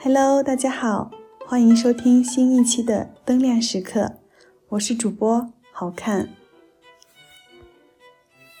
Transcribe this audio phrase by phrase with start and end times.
[0.00, 1.10] Hello，大家好，
[1.44, 4.20] 欢迎收听新一期的灯亮时刻，
[4.68, 6.28] 我是主播好看。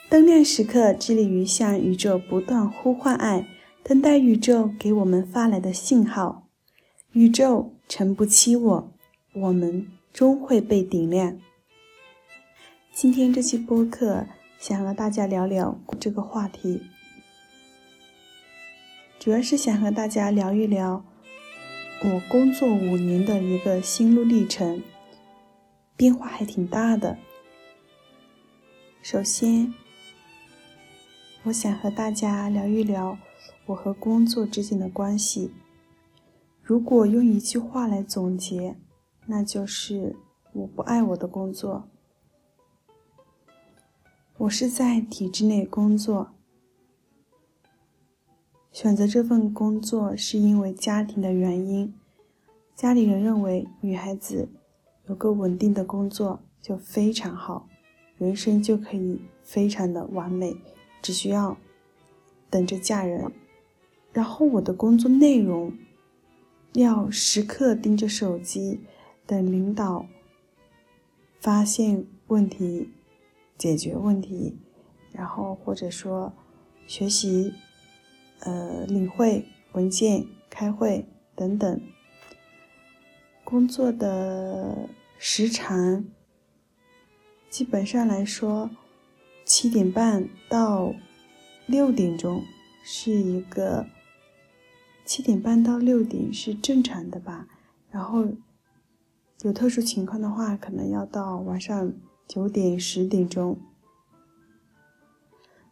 [0.08, 3.46] 灯亮时刻致力于向宇宙不断呼唤爱，
[3.84, 6.48] 等待宇宙给我们发来的信号。
[7.12, 8.92] 宇宙诚不欺我，
[9.34, 11.38] 我们终会被点亮。
[12.92, 14.26] 今天这期播客
[14.58, 16.82] 想和大家聊聊这个话题，
[19.20, 21.04] 主要是想和大家聊一聊。
[22.00, 24.80] 我工作五年的一个心路历程，
[25.96, 27.18] 变化还挺大的。
[29.02, 29.74] 首先，
[31.42, 33.18] 我想和大家聊一聊
[33.66, 35.50] 我和工作之间的关系。
[36.62, 38.76] 如果用一句话来总结，
[39.26, 40.14] 那就是
[40.52, 41.88] 我不爱我的工作。
[44.36, 46.30] 我是在体制内工作。
[48.70, 51.92] 选择这份工作是因为家庭的原因，
[52.76, 54.48] 家里人认为女孩子
[55.08, 57.66] 有个稳定的工作就非常好，
[58.18, 60.54] 人生就可以非常的完美，
[61.02, 61.56] 只需要
[62.50, 63.32] 等着嫁人。
[64.12, 65.72] 然后我的工作内容
[66.74, 68.80] 要时刻盯着手机，
[69.26, 70.06] 等领导
[71.40, 72.90] 发现问题，
[73.56, 74.56] 解决问题，
[75.10, 76.32] 然后或者说
[76.86, 77.52] 学习。
[78.40, 81.80] 呃，领会文件、开会等等，
[83.44, 84.88] 工作的
[85.18, 86.04] 时长
[87.50, 88.70] 基本上来说，
[89.44, 90.94] 七点半到
[91.66, 92.42] 六点钟
[92.84, 93.86] 是一个
[95.04, 97.48] 七点半到六点是正常的吧，
[97.90, 98.26] 然后
[99.42, 101.92] 有特殊情况的话，可能要到晚上
[102.26, 103.58] 九点、十点钟。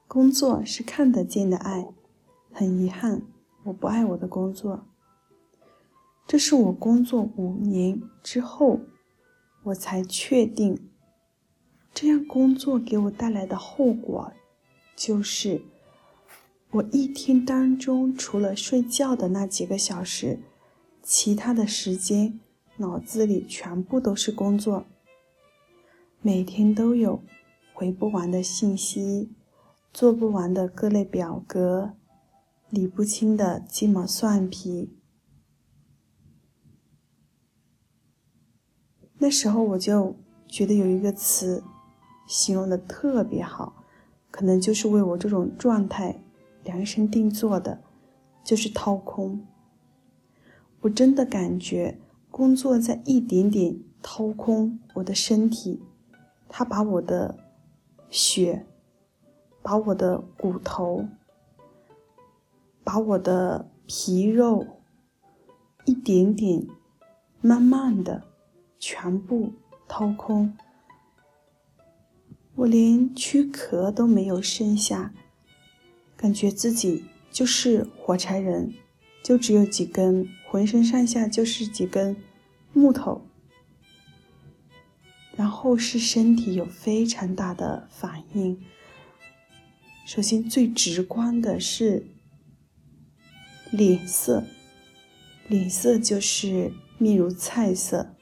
[0.08, 1.88] 工作是看得见的爱。
[2.58, 3.20] 很遗憾，
[3.64, 4.86] 我不爱我的工作。
[6.26, 8.80] 这是我工作五年之后，
[9.64, 10.88] 我才确定，
[11.92, 14.32] 这样工作给我带来的后果，
[14.96, 15.60] 就是
[16.70, 20.38] 我一天当中除了睡觉的那几个小时，
[21.02, 22.40] 其他的时间
[22.78, 24.86] 脑子里全部都是工作。
[26.22, 27.20] 每天都有
[27.74, 29.28] 回不完的信息，
[29.92, 31.92] 做不完的各类表格。
[32.70, 34.90] 理不清的鸡毛蒜皮，
[39.18, 40.16] 那时候我就
[40.48, 41.62] 觉得有一个词
[42.26, 43.84] 形容的特别好，
[44.32, 46.22] 可能就是为我这种状态
[46.64, 47.82] 量身定做的，
[48.44, 49.46] 就是掏空。
[50.80, 52.00] 我真的感觉
[52.30, 55.80] 工作在一点点掏空我的身体，
[56.48, 57.38] 它把我的
[58.10, 58.66] 血，
[59.62, 61.06] 把我的骨头。
[62.86, 64.64] 把我的皮肉
[65.86, 66.64] 一点点、
[67.40, 68.22] 慢慢的
[68.78, 69.54] 全部
[69.88, 70.56] 掏空，
[72.54, 75.12] 我连躯壳都没有剩下，
[76.16, 78.72] 感觉自己就是火柴人，
[79.20, 82.16] 就只有几根，浑身上下就是几根
[82.72, 83.26] 木头。
[85.34, 88.64] 然后是身体有非常大的反应，
[90.06, 92.06] 首先最直观的是。
[93.70, 94.44] 脸色，
[95.48, 98.14] 脸色就是面如菜色。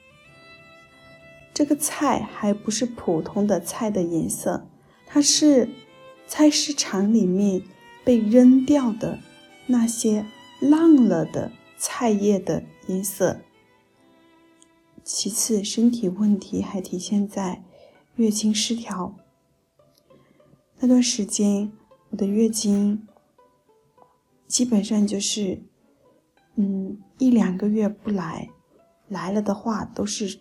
[1.52, 4.66] 这个菜还不是普通的菜的颜色，
[5.06, 5.68] 它是
[6.26, 7.62] 菜市场里面
[8.04, 9.18] 被扔掉的
[9.66, 10.26] 那些
[10.60, 13.40] 烂了的菜叶的颜色。
[15.04, 17.62] 其次，身体问题还体现在
[18.16, 19.14] 月经失调。
[20.80, 21.70] 那段时间，
[22.10, 23.06] 我的月经。
[24.54, 25.60] 基本上就是，
[26.54, 28.48] 嗯，一两个月不来，
[29.08, 30.38] 来了的话都是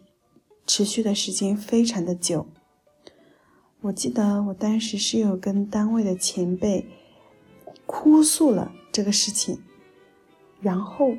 [0.68, 2.46] 持续的时间非常的久。
[3.82, 6.86] 我记得我当时是有跟单位的前辈
[7.88, 9.60] 哭诉了这个事情，
[10.62, 11.16] 然后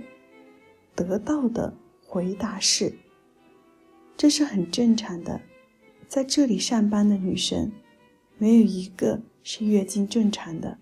[0.94, 1.76] 得到的
[2.06, 2.96] 回答是：
[4.16, 5.40] 这是很正常的，
[6.06, 7.72] 在这里上班的女生
[8.38, 10.78] 没有一个是月经正常的。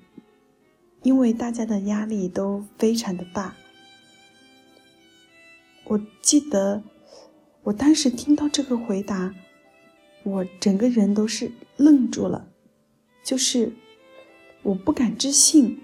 [1.03, 3.57] 因为大家的压力都非常的大，
[5.85, 6.83] 我记得
[7.65, 9.35] 我当时听到这个回答，
[10.23, 12.49] 我整个人都是愣住了，
[13.25, 13.73] 就是
[14.63, 15.81] 我不敢置信，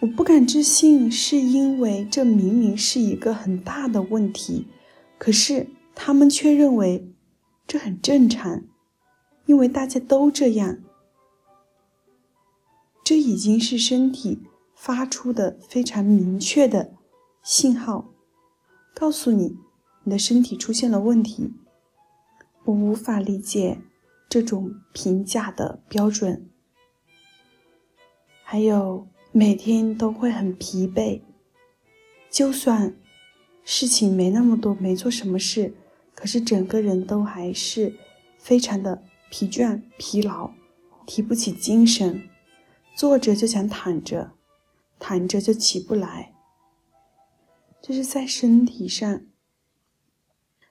[0.00, 4.66] 我不敢置信，是因为这明明是一个很大的问题，
[5.18, 7.12] 可是他们却认为
[7.66, 8.64] 这很正常，
[9.44, 10.78] 因为大家都这样。
[13.04, 14.40] 这已经是身体
[14.74, 16.94] 发出的非常明确的
[17.42, 18.10] 信号，
[18.94, 19.58] 告诉你
[20.04, 21.52] 你的身体出现了问题。
[22.64, 23.78] 我无法理解
[24.26, 26.48] 这种评价的标准。
[28.42, 31.20] 还有每天都会很疲惫，
[32.30, 32.96] 就算
[33.64, 35.74] 事情没那么多，没做什么事，
[36.14, 37.94] 可是整个人都还是
[38.38, 40.50] 非常的疲倦、疲劳，
[41.04, 42.30] 提不起精神，
[42.94, 44.32] 坐着就想躺着，
[44.98, 46.32] 躺着就起不来。
[47.82, 49.22] 这是在身体上，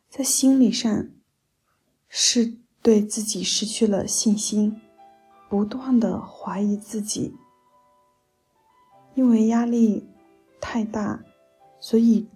[0.10, 1.10] 在心理上，
[2.08, 4.82] 是对自己失去了信心，
[5.50, 7.36] 不断的怀疑自己。
[9.16, 10.08] 因为压力
[10.60, 11.24] 太大，
[11.80, 12.28] 所以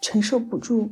[0.00, 0.90] 承受不住。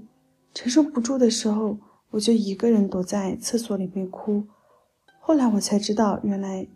[0.54, 1.78] 承受不住的时候，
[2.10, 4.46] 我就一个人躲在厕所里面哭。
[5.18, 6.68] 后来我才知道，原来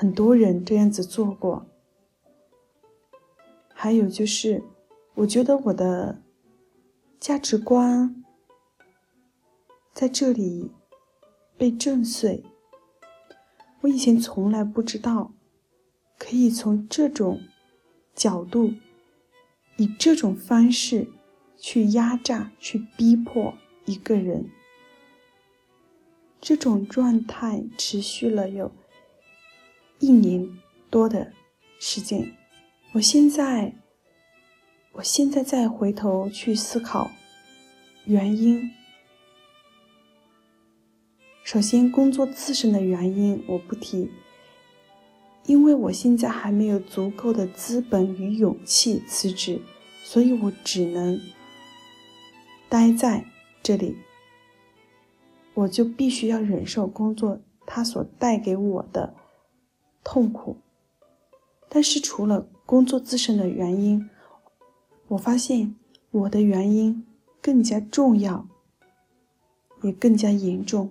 [0.00, 1.66] 很多人这样子做过。
[3.74, 4.62] 还有就是。
[5.14, 6.22] 我觉得我的
[7.18, 8.24] 价值观
[9.92, 10.70] 在这里
[11.58, 12.42] 被震碎。
[13.82, 15.34] 我以前从来不知道，
[16.16, 17.42] 可以从这种
[18.14, 18.72] 角度，
[19.76, 21.08] 以这种方式
[21.58, 23.52] 去压榨、去逼迫
[23.84, 24.48] 一个人。
[26.40, 28.72] 这种状态持续了有
[30.00, 30.48] 一年
[30.90, 31.32] 多的
[31.78, 32.36] 时间。
[32.94, 33.72] 我现在。
[34.94, 37.12] 我现在再回头去思考
[38.06, 38.72] 原因，
[41.44, 44.10] 首先工作自身的原因我不提，
[45.46, 49.62] 因为我现在还没有足够的资本与勇气辞职，
[50.02, 51.20] 所以我只能
[52.68, 53.24] 待在
[53.62, 53.96] 这里，
[55.54, 59.14] 我就必须要忍受工作它所带给我的
[60.10, 60.56] 痛苦。
[61.68, 64.10] 但是除了工作自身的原因，
[65.06, 65.76] 我发现
[66.10, 67.06] 我的原因
[67.40, 68.48] 更加重要，
[69.82, 70.90] 也更加严重。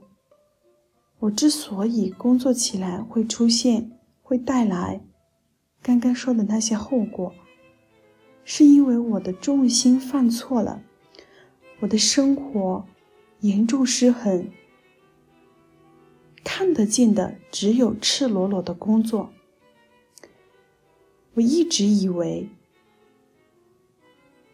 [1.20, 3.92] 我之所以工作起来会出现、
[4.24, 5.02] 会带来
[5.82, 7.34] 刚刚说的那些后果，
[8.46, 10.82] 是因为我的重心犯错了，
[11.82, 12.86] 我的生活
[13.42, 14.50] 严重失衡，
[16.44, 19.32] 看得见的只有赤裸裸的工作。
[21.34, 22.50] 我一直以为。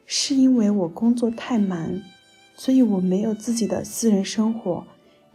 [0.07, 1.99] 是因为我工作太忙，
[2.55, 4.85] 所以我没有自己的私人生活，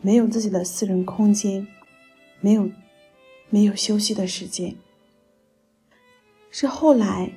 [0.00, 1.66] 没有自己的私人空间，
[2.40, 2.70] 没有
[3.48, 4.76] 没有休息的时间。
[6.52, 7.32] 是后来，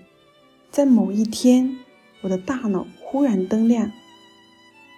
[0.69, 1.75] 在某一天，
[2.21, 3.91] 我的大脑忽然灯亮，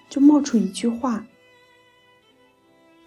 [0.10, 1.26] 就冒出一句话：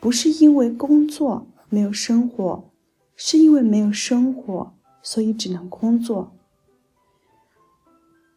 [0.01, 2.71] 不是因为工作没有生活，
[3.17, 6.35] 是因为没有生活，所以只能工作。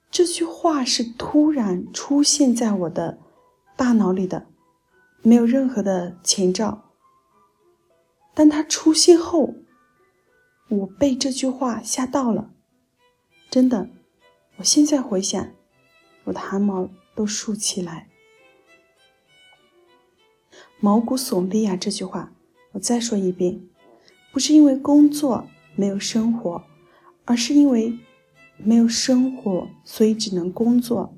[0.10, 3.20] 这句话是突然出现在我的
[3.78, 4.48] 大脑里的，
[5.22, 6.92] 没有任何的前兆。
[8.34, 9.54] 当它出现后，
[10.68, 12.52] 我被这句话吓到了，
[13.50, 13.90] 真的。
[14.58, 15.52] 我现在回想，
[16.26, 18.10] 我的汗毛都竖起来，
[20.82, 21.78] 毛骨悚然啊！
[21.78, 22.34] 这句话，
[22.74, 23.62] 我再说一遍，
[24.34, 25.48] 不是因为工作
[25.78, 26.62] 没有生活，
[27.24, 27.98] 而是因为。
[28.64, 31.18] 没有生活，所以只能工作。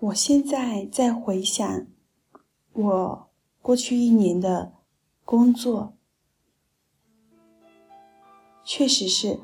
[0.00, 1.86] 我现在在回想
[2.72, 3.30] 我
[3.62, 4.72] 过去一年的
[5.24, 5.94] 工作，
[8.64, 9.38] 确实是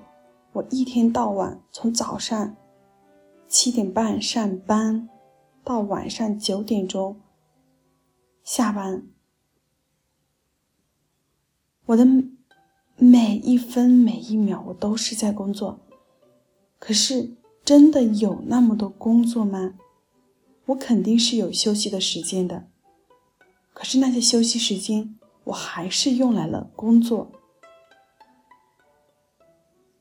[0.55, 2.57] 我一天到晚从早上
[3.47, 5.09] 七点半上班
[5.63, 7.21] 到晚上九点钟
[8.45, 9.09] 下班，
[11.87, 12.07] 我的。
[12.97, 15.81] 每一分每一秒，我都是在工作。
[16.79, 17.35] 可是，
[17.65, 19.75] 真的有那么多工作吗？
[20.67, 22.69] 我肯定是有休息的时间的。
[23.73, 27.33] 可是那些休息时间，我还是用来了工作，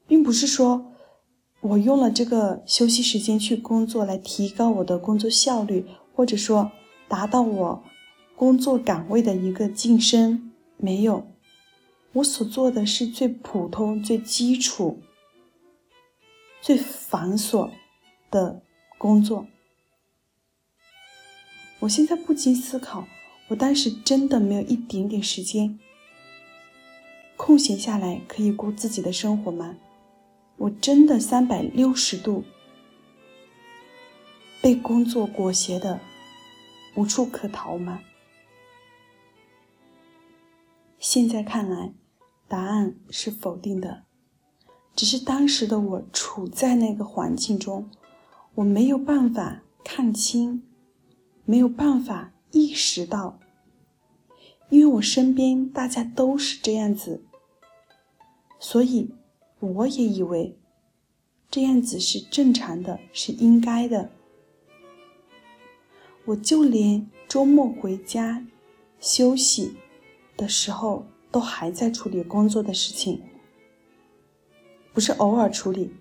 [0.06, 0.94] 并不是说
[1.62, 6.72] 我用了这个休息时间去工作来提高我的工作效率，或者说
[7.08, 7.84] 达到我
[8.36, 11.28] 工作岗位的一个晋升，没有。
[12.14, 15.00] 我所做的是最普通、最基础、
[16.62, 17.72] 最繁琐
[18.30, 18.62] 的
[18.98, 19.48] 工作。
[21.80, 23.08] 我现在不禁思考：
[23.48, 25.80] 我当时真的没有一点点时间
[27.36, 29.76] 空闲下来可以过自己的生活吗？
[30.58, 32.44] 我真的三百六十度
[34.62, 36.00] 被工作裹挟的
[36.96, 38.00] 无处可逃吗？
[41.04, 41.94] 现在看来。
[42.48, 44.04] 答案是否定的，
[44.96, 47.90] 只是当时的我处在那个环境中，
[48.54, 50.62] 我没有办法看清，
[51.46, 53.40] 没有办法意识到，
[54.70, 57.24] 因为我身边大家都是这样子，
[58.60, 59.10] 所以
[59.60, 60.56] 我也以为
[61.50, 64.12] 这样子是正常的，是应该的。
[66.26, 68.46] 我就连周末回家
[69.00, 69.76] 休息
[70.36, 73.22] 的时候，都还在处理工作的事情，
[74.94, 75.94] 不是偶尔处理，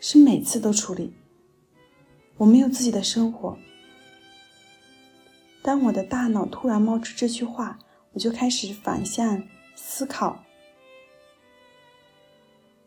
[0.00, 1.12] 是每次都处理。
[2.36, 3.56] 我没有自己的生活。
[5.62, 7.78] 当我的大脑突然冒出这句话，
[8.12, 9.42] 我就开始反向
[9.74, 10.44] 思考：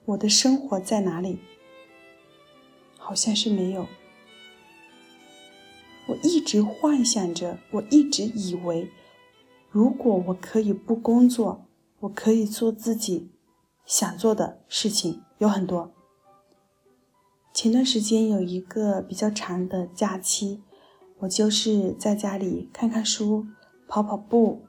[0.06, 1.40] 我的生活在哪里？
[2.98, 3.88] 好像是没有。
[6.08, 8.90] 我一直幻想着，我一直以为，
[9.70, 11.66] 如果我可以不工作，
[12.00, 13.30] 我可以做自己
[13.86, 15.92] 想做的事情，有很多。
[17.54, 20.64] 前段时间有一个比较长的假期，
[21.20, 23.46] 我就是在家里看看书、
[23.88, 24.66] 跑跑步，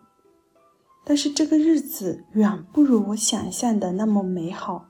[1.04, 4.88] 但是这个日子远不如我想象的那么美好。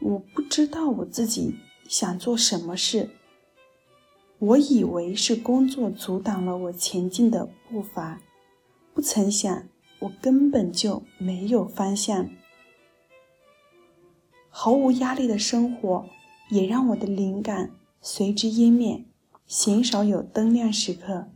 [0.00, 1.56] 我不知道我自己
[1.88, 3.10] 想做什么事。
[4.40, 8.22] 我以为是工作阻挡了我前进的步伐，
[8.94, 9.64] 不曾想
[9.98, 12.30] 我根本就没有方向。
[14.48, 16.06] 毫无压力的生活
[16.48, 19.04] 也让我的灵感随之湮灭，
[19.46, 21.28] 鲜少有灯亮时刻。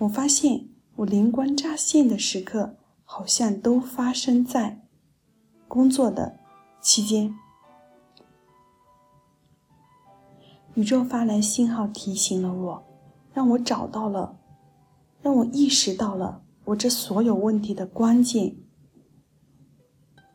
[0.00, 4.82] 我发现我灵光乍现的时刻，好像都发生在
[5.66, 6.38] 工作的
[6.82, 7.34] 期间。
[10.74, 12.84] 宇宙发来信号提醒了我，
[13.32, 14.36] 让我找到了，
[15.22, 18.56] 让我意识到了我这所有问题的关键，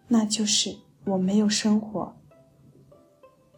[0.08, 2.16] 那就是我没有生活。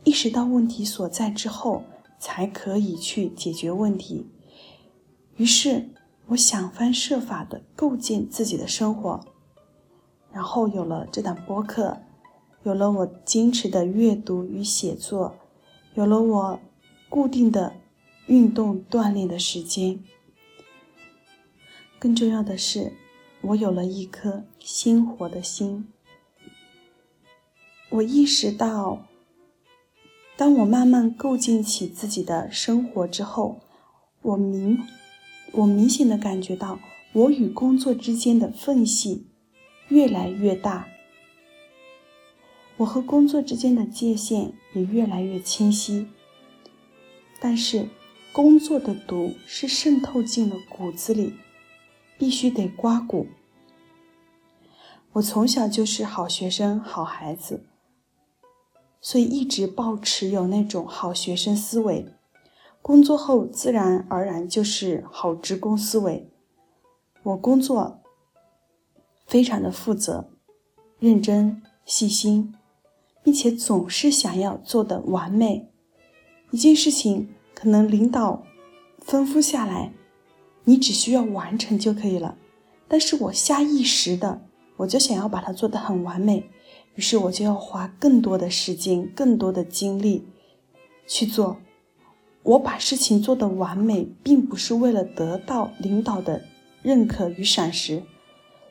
[0.03, 1.83] 意识到问题所在之后，
[2.17, 4.31] 才可以去解决问题。
[5.35, 5.91] 于是，
[6.29, 9.19] 我想方设法的构建自己的生活，
[10.31, 11.99] 然后有了这档播客，
[12.63, 15.35] 有了我坚持的阅读与写作，
[15.93, 16.59] 有了我。
[17.11, 17.73] 固定的
[18.27, 19.99] 运动锻炼的时间，
[21.99, 22.93] 更重要的是，
[23.41, 25.89] 我有了一颗鲜活的心。
[27.89, 29.05] 我意识到，
[30.37, 33.59] 当我慢慢构建起自己的生活之后，
[34.21, 34.79] 我明，
[35.51, 36.79] 我明显的感觉到，
[37.11, 39.27] 我与工作之间的缝隙
[39.89, 40.87] 越来越大，
[42.77, 46.07] 我和工作之间的界限也越来越清晰。
[47.43, 47.89] 但是，
[48.31, 51.33] 工作的毒是渗透进了骨子里，
[52.19, 53.25] 必须得刮骨。
[55.13, 57.65] 我从小就是好学生、好孩子，
[59.01, 62.05] 所以一直保持有那种好学生思维。
[62.83, 66.29] 工作后自然而然就是好职工思维。
[67.23, 68.01] 我工作
[69.25, 70.29] 非常的负责、
[70.99, 72.53] 认真、细心，
[73.23, 75.70] 并且总是想要做的完美。
[76.51, 78.43] 一件事情可能领导
[79.05, 79.93] 吩咐下来，
[80.65, 82.37] 你只需要完成就可以了。
[82.89, 84.41] 但是我下意识的，
[84.75, 86.43] 我就想要把它做得很完美，
[86.95, 90.27] 于是我就要花更多的时间、更多的精力
[91.07, 91.57] 去做。
[92.43, 96.43] 我把事情做得完美，并不是为了得到领导的
[96.81, 98.03] 认可与赏识。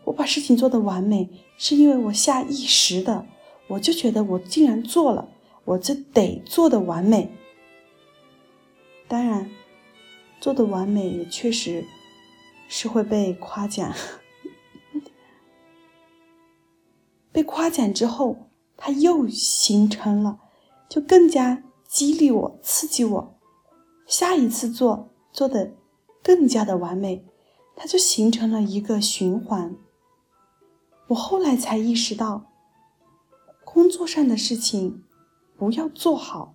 [0.04, 3.24] 我把事情做得完美，是因为我下意识的，
[3.68, 5.28] 我就觉得我既然做了，
[5.64, 7.30] 我就得做得完美。
[9.10, 9.50] 当然，
[10.40, 11.84] 做的完美也确实
[12.68, 13.92] 是会被夸奖。
[17.32, 20.38] 被夸奖之后，它又形成了，
[20.88, 23.40] 就更加激励我、刺激我，
[24.06, 25.72] 下一次做做的
[26.22, 27.24] 更加的完美，
[27.74, 29.74] 它就形成了一个循环。
[31.08, 32.44] 我后来才意识到，
[33.64, 35.02] 工作上的事情
[35.58, 36.54] 不要做好，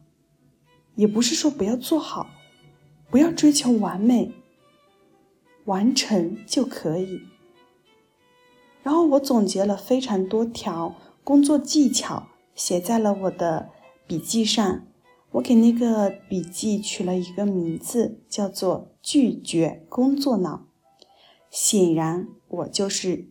[0.95, 2.29] 也不是说不要做好。
[3.15, 4.33] 不要追求完美，
[5.63, 7.21] 完成就可以。
[8.83, 10.93] 然后我总结了非常多条
[11.23, 13.69] 工作技巧，写在了我的
[14.05, 14.85] 笔记上。
[15.31, 20.65] 我给那个笔记取了一个名字，叫做“拒绝工作脑”。
[21.49, 23.29] 显然，我就是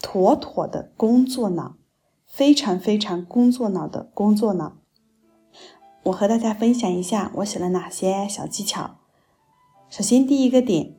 [0.00, 1.76] 妥妥的工作脑，
[2.24, 4.78] 非常非常工作脑的工作脑。
[6.04, 9.00] 我和大家分享一下我写了哪些小技巧。
[9.96, 10.92] 首先，第一个点，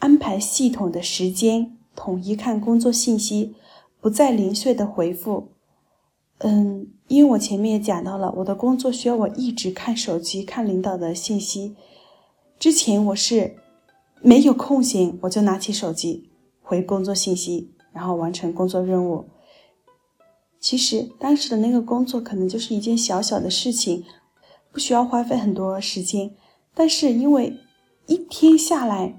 [0.00, 3.54] 安排系统的时间，统一看工作信息，
[4.00, 5.52] 不再零碎的回复。
[6.38, 11.76] 嗯，因为我前面也讲到了，我的工作需要我一直看手机，看领导的信息。
[12.58, 13.54] 之前我是
[14.20, 16.28] 没有空闲，我就拿起手机
[16.60, 19.28] 回工作信息，然后完成工作任务。
[20.58, 24.02] 其实当时的那个工作可能就是一件小小的事情，
[24.72, 26.34] 不需要花费很多时间，
[26.74, 27.56] 但是因为
[28.08, 29.14] 一天下来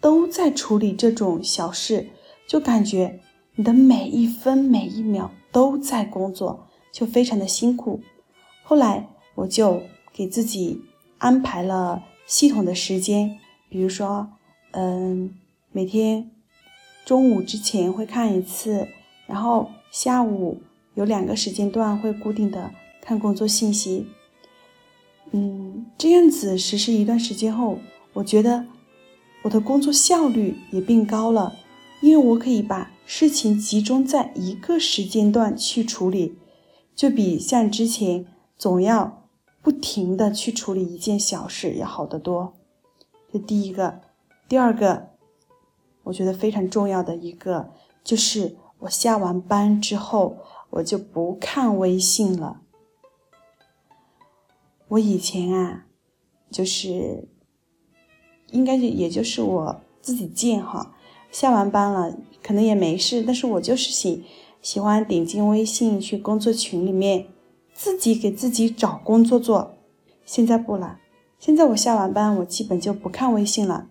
[0.00, 2.10] 都在处理这种小事，
[2.46, 3.18] 就感觉
[3.56, 5.32] 你的每一分每一秒。
[5.52, 8.00] 都在工作，就非常的辛苦。
[8.62, 10.80] 后来我就给自己
[11.18, 13.36] 安排了系统的时间，
[13.68, 14.30] 比如说，
[14.70, 15.34] 嗯，
[15.72, 16.30] 每天
[17.04, 18.86] 中午之前会看一次，
[19.26, 20.62] 然后下午
[20.94, 22.70] 有两个时间段会固定的
[23.02, 24.06] 看工作信息。
[25.32, 27.80] 嗯，这样子实施一段时间后，
[28.12, 28.66] 我觉得
[29.42, 31.56] 我的工作效率也变高了，
[32.00, 32.90] 因为我可以把。
[33.12, 36.38] 事情集中在一个时间段去处理，
[36.94, 38.24] 就比像之前
[38.56, 39.26] 总要
[39.62, 42.52] 不停的去处理一件小事要好得多。
[43.32, 44.00] 这第一个，
[44.48, 45.08] 第二个，
[46.04, 47.72] 我觉得非常重要的一个
[48.04, 50.36] 就是，我下完班之后
[50.70, 52.60] 我就不看微信了。
[54.86, 55.86] 我以前啊，
[56.48, 57.26] 就是
[58.52, 60.94] 应该就也就是我自己贱哈。
[61.30, 64.24] 下完班了，可能也没事，但是我就是喜
[64.60, 67.26] 喜欢点进微信去工作群里面，
[67.72, 69.76] 自己给自己找工作做。
[70.24, 70.98] 现在不了，
[71.38, 73.88] 现在我下完班，我基本就不看微信了，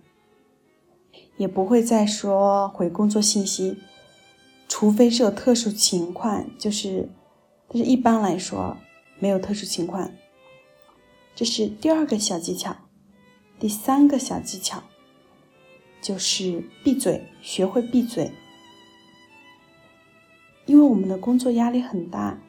[1.37, 3.77] 也不会再说回工作信息，
[4.67, 7.09] 除非是有特殊情况，就是，
[7.67, 8.77] 但是一般来说
[9.17, 10.11] 没有特殊情况。
[11.35, 12.75] 这是第二个小技巧，
[13.59, 14.81] 第三个小技巧。
[16.01, 18.31] 就是闭嘴，学会闭嘴。
[20.65, 22.39] 因为我们的工作压力很大，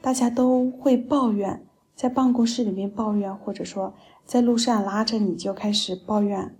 [0.00, 3.92] 大家都会抱怨，在办公室里面抱怨，或者说
[4.24, 6.56] 在路上拉着你就开始抱怨。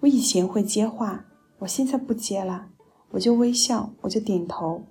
[0.00, 1.26] 我以前会接话，
[1.58, 2.70] 我现在不接了，
[3.10, 4.82] 我就微笑，我就点头，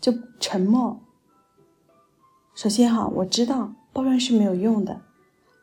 [0.00, 1.00] 就沉默。
[2.54, 5.00] 首先哈，我知道抱怨是没有用的，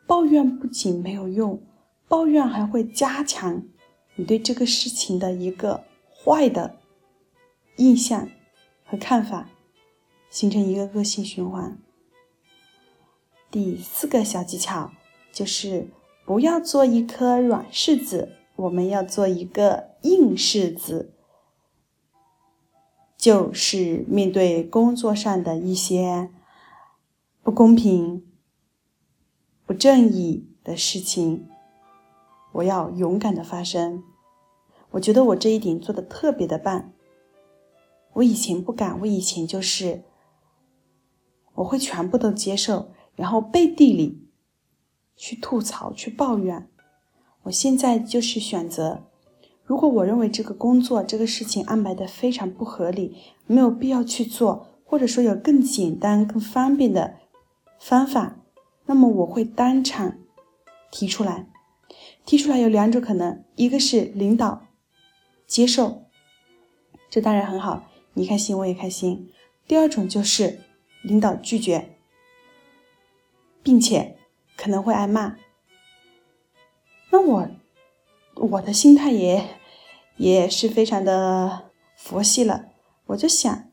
[0.06, 1.62] 抱怨不仅没有用，
[2.08, 3.62] 抱怨还会加强。
[4.16, 6.76] 你对这个事情的一个坏的
[7.76, 8.28] 印象
[8.84, 9.48] 和看法，
[10.28, 11.78] 形成一个恶性循环。
[13.50, 14.90] 第四个小技巧
[15.30, 15.88] 就是
[16.24, 21.14] 不要做一颗软柿子，我们要做一个硬柿子。
[23.16, 26.30] 就是面对工作上的一些
[27.42, 28.24] 不公平、
[29.66, 31.48] 不正义的事情。
[32.52, 34.02] 我要勇敢的发声，
[34.90, 36.92] 我觉得我这一点做的特别的棒。
[38.14, 40.02] 我以前不敢，我以前就是
[41.54, 44.28] 我会全部都接受，然后背地里
[45.14, 46.68] 去吐槽、去抱怨。
[47.42, 49.04] 我现在就是选择，
[49.64, 57.16] 如果我认为这个工作、这个事情安排的非常不合理，没有必要去做，或者说有更简单、更方便的
[57.78, 58.36] 方法，
[58.86, 60.18] 那么我会当场
[60.90, 61.48] 提出来。
[62.28, 64.66] 提出来有两种可能，一个是领导
[65.46, 66.02] 接受，
[67.08, 69.32] 这当然很好，你开心我也开心。
[69.66, 70.60] 第二种就是
[71.00, 71.96] 领导拒绝，
[73.62, 74.18] 并且
[74.58, 75.38] 可能会挨骂。
[77.08, 77.48] 那我
[78.34, 79.48] 我的心态也
[80.18, 82.66] 也是非常的佛系了，
[83.06, 83.70] 我就想，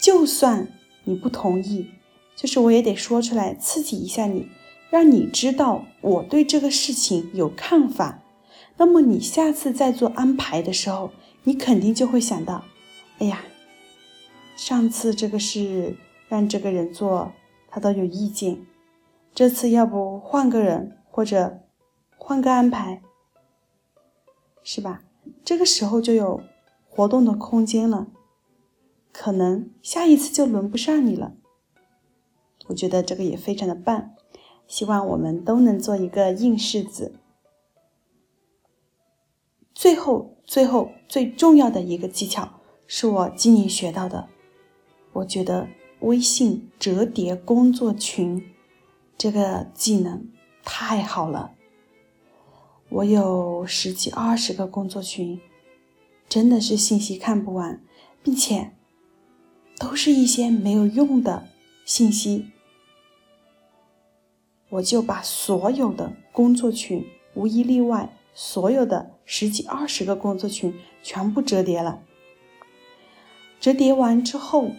[0.00, 0.68] 就算
[1.02, 1.90] 你不同意，
[2.36, 4.48] 就是我也得说出来刺激一下你。
[4.90, 8.22] 让你知道我对这个事情有看法，
[8.76, 11.10] 那么你下次再做安排的时候，
[11.44, 12.64] 你肯定就会想到，
[13.18, 13.42] 哎呀，
[14.56, 15.96] 上次这个事
[16.28, 17.32] 让这个人做，
[17.68, 18.64] 他都有意见，
[19.34, 21.60] 这次要不换个人或者
[22.16, 23.02] 换个安排，
[24.62, 25.02] 是吧？
[25.44, 26.40] 这个时候就有
[26.88, 28.06] 活动的空间了，
[29.12, 31.34] 可能下一次就轮不上你了。
[32.68, 34.10] 我觉得这个也非常的棒。
[34.68, 37.14] 希望我们都能做一个硬柿子。
[39.74, 44.28] 最后，最后最重要的一个技巧是我今年学到的。
[45.14, 45.68] 我觉得
[46.00, 48.44] 微信折叠工作群
[49.16, 50.28] 这个技能
[50.62, 51.54] 太好了。
[52.90, 55.40] 我有十几二十个工作群，
[56.28, 57.82] 真的是信息看不完，
[58.22, 58.72] 并且
[59.78, 61.48] 都是一些没有用的
[61.84, 62.50] 信息。
[64.70, 67.04] 我就把所有的工作群，
[67.34, 72.00] 无一例外，所有的十几二十个工作群全部折叠了。
[73.60, 74.70] 折叠完之后，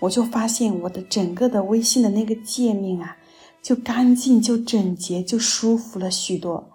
[0.00, 3.16] 我就发现我的整个的微信的那个界面啊，
[3.62, 6.70] 就干净、就整洁、就舒服了许多。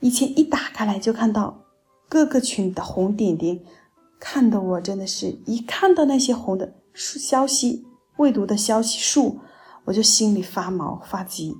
[0.00, 1.62] 以前一打开来就看到
[2.08, 3.60] 各个群的红点点，
[4.18, 9.38] 看得我真的是一看到那些红的消息、未读的消息数，
[9.84, 11.56] 我就心里发毛发急。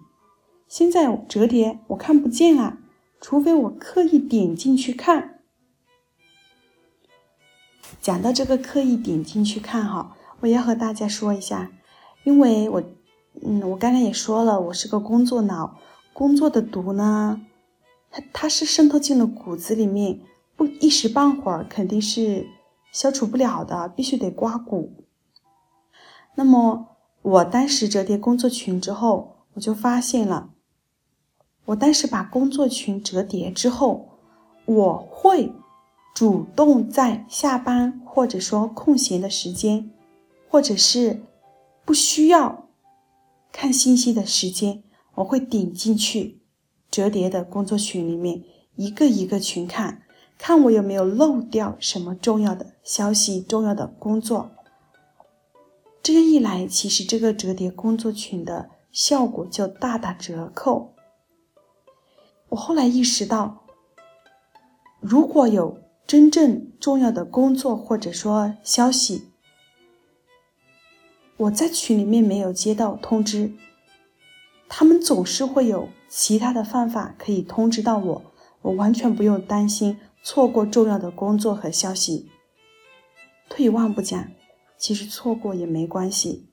[0.68, 2.78] 现在折叠我看不见啊，
[3.20, 5.40] 除非我刻意点进去看。
[8.00, 11.70] 讲到这个刻意点进去看哈，我要和大家说一下，
[12.24, 12.82] 因为我，
[13.42, 15.78] 嗯，我刚才也说了，我是个工作脑，
[16.12, 17.40] 工作的毒呢。
[18.10, 20.20] 它它是渗透进了骨子里面，
[20.56, 22.46] 不一时半会儿肯定是
[22.92, 25.04] 消除不了的，必须得刮骨。
[26.34, 26.91] 那么
[27.22, 30.50] 我当时折叠工作群之后，我就发现了，
[31.66, 34.18] 我当时把工作群折叠之后，
[34.64, 35.52] 我会
[36.14, 39.90] 主动在下班或者说空闲的时间，
[40.48, 41.22] 或者是
[41.84, 42.68] 不需要
[43.52, 44.82] 看信息的时间，
[45.14, 46.40] 我会点进去。
[46.90, 48.42] 折叠的工作群里面，
[48.76, 50.02] 一个一个群看，
[50.36, 54.51] 看我有没有漏掉什么重要的消息、重要的工作。
[56.02, 60.94] 这样一来，其实这个折叠工作群的效果就大打折扣。
[62.48, 63.64] 我后来意识到，
[65.00, 69.28] 如果有真正重要的工作或者说消息，
[71.36, 73.52] 我在群里面没有接到通知，
[74.68, 75.88] 他们总是会有。
[76.14, 78.22] 其他的方法可以通知到我，
[78.60, 82.28] 我完全不用担心错过重要的工作和消息。
[83.48, 84.28] 退一万步讲，
[84.82, 86.48] 其实错过也没关系，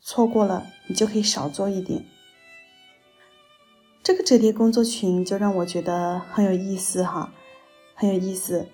[0.00, 2.04] 错过了你就可以少做一点。
[4.04, 7.34] 这个折叠工作群就让我觉得很有意思哈，
[7.96, 8.68] 很有意思。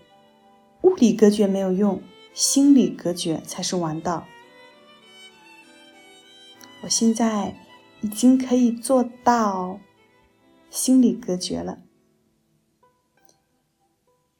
[0.83, 2.03] 物理隔绝没有用，
[2.35, 4.27] 心理隔绝才是王道。
[6.83, 7.57] 我现在
[8.03, 9.81] 已经可以做到。
[10.68, 11.79] 心理隔绝了。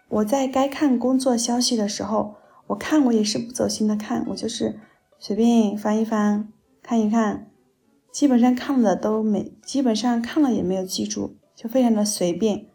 [0.09, 2.37] 我在该看工作消息的时候，
[2.69, 4.81] 我看我也是不走心的看，我就是
[5.19, 6.53] 随便翻一翻，
[6.83, 7.51] 看一看，
[8.13, 12.67] 基本上看了都没，基本上看了也没有记住，就非常的随便，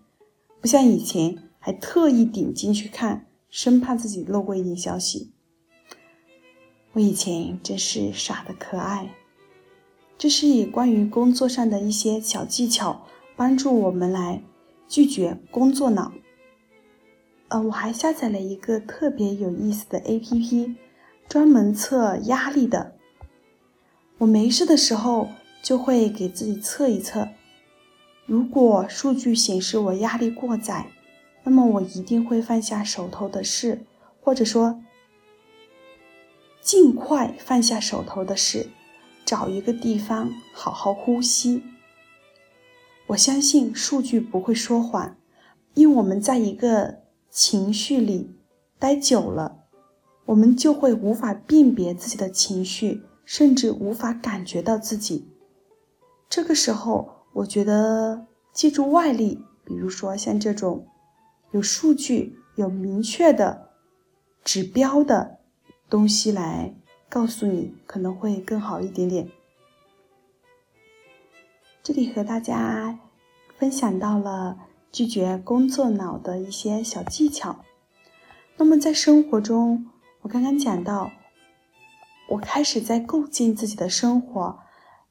[0.61, 5.33] 不像以前还特意点进去看，生怕自己漏过一点消息。
[6.91, 9.09] 我以前真是傻的可爱。
[10.17, 13.07] 这是以关于工作上的一些小技巧。
[13.35, 14.43] 帮助我们来
[14.87, 16.13] 拒绝工作脑。
[17.53, 20.73] 呃，我还下载了一个特别有意思的 APP，
[21.29, 22.95] 专门测压力的。
[24.17, 25.29] 我没事的时候
[25.61, 27.27] 就会给自己测一测，
[28.25, 30.87] 如果数据显示我压力过载，
[31.43, 33.85] 那么我一定会放下手头的事，
[34.19, 34.81] 或者说
[36.59, 38.71] 尽快放下手头的事，
[39.23, 41.61] 找一个地方好好呼吸。
[43.05, 45.15] 我相信数据不会说谎，
[45.75, 47.02] 因为我们在一个
[47.33, 48.29] 情绪里
[48.77, 49.65] 待久了，
[50.25, 55.27] 我们就会无法辨别自己的情绪，甚至无法感觉到自己。
[56.29, 60.85] 这个时候，我觉得借助外力，比如说像这种
[61.49, 63.71] 有数据、有明确的
[64.43, 65.39] 指标的
[65.89, 66.75] 东西来
[67.09, 69.27] 告诉你，可能会更好一点点。
[71.81, 72.99] 这里和大家
[73.57, 74.55] 分享到了
[74.93, 77.57] 拒绝工作脑的一些小技巧。
[78.57, 79.87] 那么在生活中，
[80.21, 81.11] 我刚刚讲到，
[82.29, 84.59] 我开始在构建自己的生活。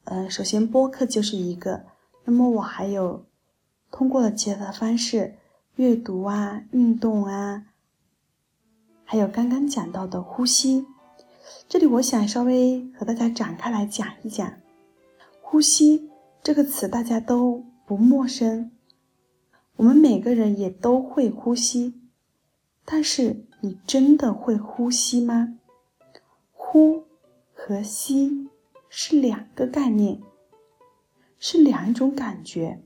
[0.05, 1.85] 呃，首先播客就是一个，
[2.25, 3.25] 那么我还有
[3.91, 5.35] 通过了其他的方式，
[5.75, 7.65] 阅读啊、运动啊，
[9.05, 10.87] 还有刚刚讲到的呼吸。
[11.69, 14.53] 这里我想稍微和大家展开来讲一讲
[15.41, 16.09] 呼吸。
[16.41, 18.71] 这个词大家都不陌生，
[19.77, 21.95] 我们每个人也都会呼吸，
[22.85, 25.59] 但是你真的会呼吸吗？
[26.53, 27.05] 呼
[27.53, 28.49] 和吸
[28.89, 30.21] 是两个概念，
[31.39, 32.83] 是两种感觉。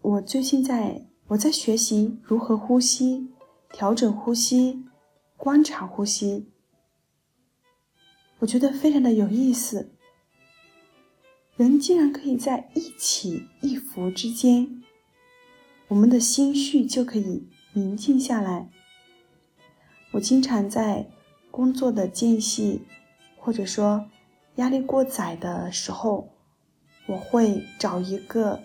[0.00, 3.28] 我最近在我在学习如何呼吸，
[3.70, 4.84] 调整呼吸，
[5.36, 6.48] 观察呼吸，
[8.38, 9.90] 我觉得非常的有意思。
[11.58, 14.80] 人竟然可以在一起一伏之间，
[15.88, 18.70] 我们的心绪就可以宁静下来。
[20.12, 21.10] 我经常在
[21.50, 22.82] 工作的间隙，
[23.36, 24.08] 或者说
[24.54, 26.28] 压力过载的时候，
[27.08, 28.60] 我会找一个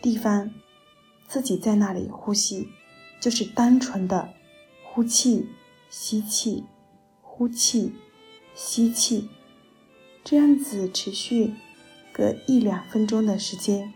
[0.00, 0.48] 地方，
[1.26, 2.68] 自己在那里呼吸，
[3.20, 4.32] 就是单纯的
[4.84, 5.48] 呼气、
[5.90, 6.62] 吸气，
[7.20, 7.92] 呼气，
[8.54, 9.28] 吸气，
[10.22, 11.54] 这样子持续
[12.12, 13.92] 个一两分钟的时间。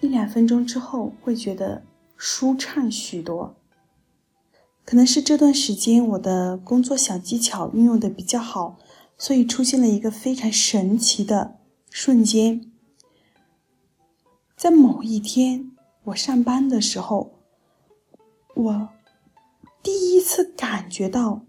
[0.00, 1.82] 一两分钟之后，会觉得
[2.16, 3.56] 舒畅许多。
[4.84, 8.78] 可能是这段时间我的工作小技巧运用的比较好，
[9.18, 11.58] 所以出现了一个非常神奇的
[11.90, 12.70] 瞬间。
[14.56, 15.72] 在某一天，
[16.04, 17.40] 我上班的时候，
[18.54, 18.88] 我
[19.82, 21.42] 第一次感觉到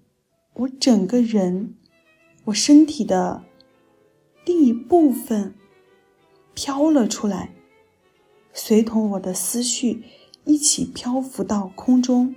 [0.53, 1.75] 我整个人，
[2.45, 3.43] 我身体的
[4.67, 5.56] 一部分
[6.53, 7.53] 飘了出来。
[8.51, 10.03] 随同我的思绪
[10.43, 12.36] 一起漂浮到空中，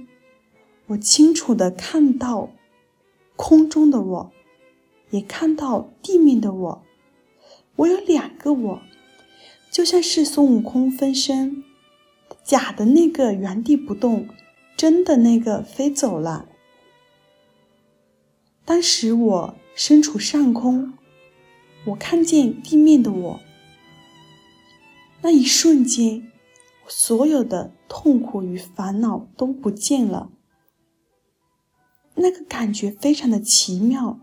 [0.87, 2.51] 我清楚的看到
[3.35, 4.33] 空中的我，
[5.11, 6.83] 也看到地面的我。
[7.75, 8.83] 我有两个我，
[9.73, 11.64] 就像是孙悟空分身，
[12.45, 14.29] 假的那个原地不动，
[14.77, 16.47] 真的那个飞走了。
[18.64, 20.93] 当时我身处上空，
[21.87, 23.40] 我看见地面的我。
[25.23, 26.31] 那一瞬间，
[26.88, 30.31] 所有的痛苦与烦恼都不见了。
[32.14, 34.19] 那个感觉非常的奇妙，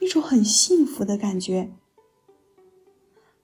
[0.00, 1.72] 一种很幸福的感觉。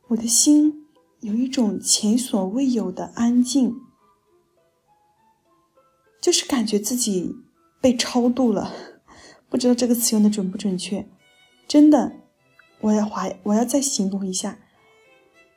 [0.08, 0.86] 我的心
[1.20, 3.80] 有一种前所未有的安静，
[6.20, 7.36] 就是感觉自己
[7.80, 8.72] 被超度了。
[9.50, 11.08] 不知道这个词用的准不准确？
[11.68, 12.12] 真的，
[12.80, 14.58] 我要怀，我要再形容一下。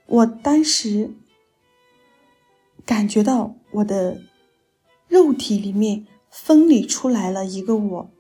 [0.08, 1.16] 我当时
[2.86, 4.20] 感觉到我的
[5.08, 8.12] 肉体里面分离出来了一个我，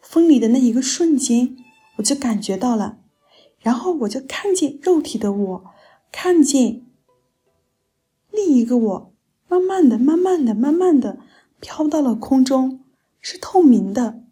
[0.00, 1.56] 分离的那一个瞬间，
[1.96, 3.00] 我就感觉到了，
[3.58, 5.64] 然后我就看见肉体的我，
[6.12, 6.86] 看见
[8.30, 9.12] 另一个我，
[9.48, 11.18] 慢慢的、慢慢的、慢慢的
[11.58, 12.84] 飘到了空中，
[13.20, 14.22] 是透明的，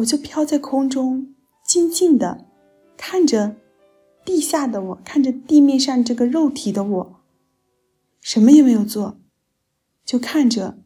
[0.00, 1.34] 我就飘在空中，
[1.64, 2.46] 静静的
[2.96, 3.56] 看着。
[4.22, 7.20] 地下的我看着地面上这个肉体的我，
[8.20, 9.18] 什么也没有做，
[10.04, 10.78] 就看着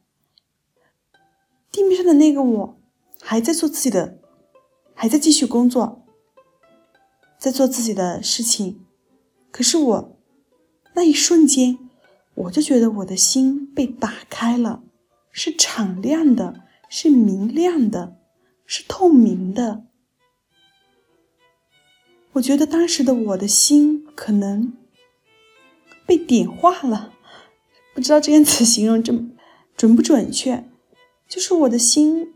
[1.72, 2.80] 地面上的那个我，
[3.20, 4.20] 还在做自己的，
[4.94, 6.06] 还在继续工作，
[7.36, 8.86] 在做自己的事情。
[9.50, 10.16] 可是我
[10.94, 11.76] 那一瞬间，
[12.36, 14.84] 我就觉得我的心被打开了，
[15.32, 18.16] 是敞亮的，是明亮的，
[18.66, 19.84] 是透明的。
[22.32, 24.72] 我觉得当时的我的心可能
[26.04, 27.12] 被点化了，
[27.94, 29.36] 不知道这样子形容准
[29.76, 30.68] 准不准确。
[31.28, 32.34] 就是我的心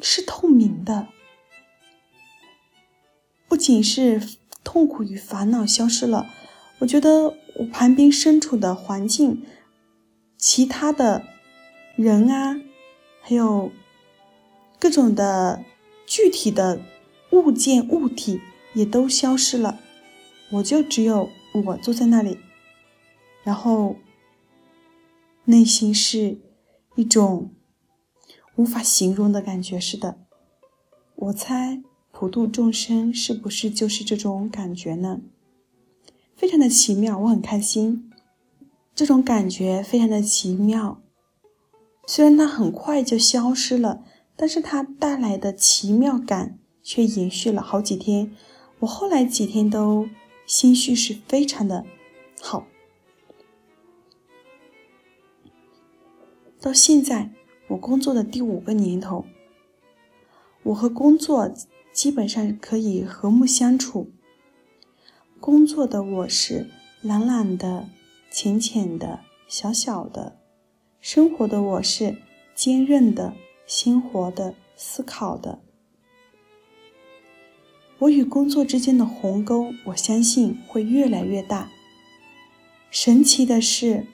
[0.00, 1.08] 是透明的，
[3.46, 4.20] 不仅是
[4.64, 6.26] 痛苦与烦恼消失了，
[6.80, 7.24] 我觉得
[7.56, 9.46] 我旁边身处的环境、
[10.36, 11.24] 其他的
[11.94, 12.60] 人啊，
[13.20, 13.70] 还有
[14.80, 15.62] 各种的
[16.06, 16.80] 具体的。
[17.32, 18.40] 物件、物体
[18.74, 19.78] 也都消失了，
[20.50, 22.38] 我就只有我坐在那里，
[23.44, 23.94] 然后
[25.44, 26.38] 内心是
[26.96, 27.52] 一种
[28.56, 30.18] 无法形容的感觉似的。
[31.14, 35.20] 我猜普度众生是不是就是这种感觉呢？
[36.34, 38.10] 非常的奇妙，我很开心。
[38.92, 41.00] 这种感觉非常的奇妙，
[42.08, 44.02] 虽然它很快就消失了，
[44.40, 46.56] 但是它带来的奇妙感。
[46.82, 48.34] 却延续了好几天，
[48.80, 50.08] 我后来几天都
[50.46, 51.84] 心绪是非常的
[52.40, 52.66] 好。
[56.58, 57.30] 到现在，
[57.68, 59.26] 我工作的第五个年头，
[60.62, 61.52] 我和工作
[61.92, 64.10] 基本上可以和睦相处。
[65.38, 66.70] 工作的我是
[67.02, 67.90] 懒懒的、
[68.30, 70.38] 浅浅的、小小的；
[70.98, 72.16] 生活的我是
[72.54, 73.34] 坚韧的、
[73.70, 75.60] 鲜活的、思考的。
[78.00, 81.70] 我与工作之间的鸿沟，我相信会越来越大。
[82.90, 84.08] 神奇的是，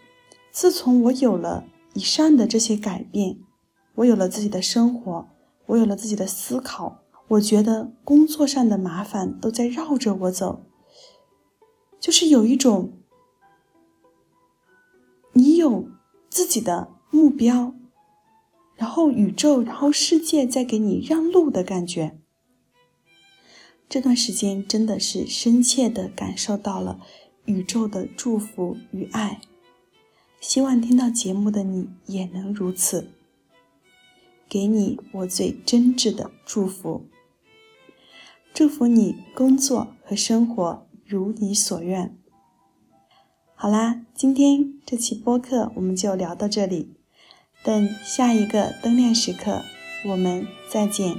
[0.50, 1.64] 自从我有了
[1.94, 3.38] 以上的这些改变，
[3.94, 5.26] 我有了自己的生活，
[5.64, 10.66] 我有了自己的思考，我觉得工作上的麻烦都在绕着我走。
[11.98, 12.92] 就是有一种，
[15.32, 15.88] 你有
[16.28, 17.74] 自己的目标，
[18.76, 22.18] 然后宇宙，然后世界在给你让路的感觉。
[23.88, 27.00] 这段时间真的是深切的感受到了
[27.44, 29.40] 宇宙的祝福与爱，
[30.40, 33.12] 希望听到节目的你也能如此。
[34.48, 37.06] 给你我最真挚的祝福，
[38.52, 42.16] 祝福你工作和生活如你所愿。
[43.54, 46.95] 好啦，今天这期播客我们就聊到这里，
[47.66, 49.60] 等下一个灯亮时刻，
[50.04, 51.16] 我们再见。